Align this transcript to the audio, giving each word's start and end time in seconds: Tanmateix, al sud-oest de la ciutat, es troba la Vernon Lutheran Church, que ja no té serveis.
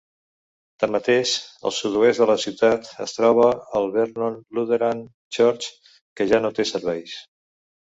Tanmateix, 0.83 1.33
al 1.69 1.75
sud-oest 1.81 2.23
de 2.23 2.29
la 2.33 2.39
ciutat, 2.45 2.91
es 3.07 3.15
troba 3.19 3.47
la 3.53 3.85
Vernon 4.01 4.43
Lutheran 4.61 5.09
Church, 5.39 5.73
que 6.13 6.33
ja 6.35 6.45
no 6.47 6.57
té 6.61 6.73
serveis. 6.77 7.21